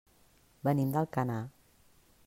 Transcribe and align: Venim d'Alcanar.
Venim 0.69 0.95
d'Alcanar. 0.95 1.39